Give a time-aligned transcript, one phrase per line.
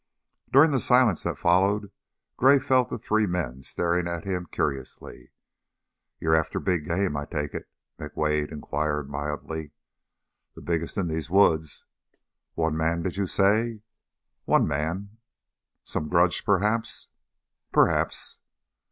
[0.51, 1.91] During the silence that followed,
[2.35, 5.29] Gray felt the three men staring at him curiously.
[6.19, 9.73] "You're after big game, I take it?" McWade inquired, mildly.
[10.55, 11.85] "The biggest in these woods."
[12.55, 13.81] "One man, did you say?"
[14.45, 15.17] "One man."
[15.83, 17.09] "Some grudge, perhaps?"
[17.71, 18.39] "Perhaps."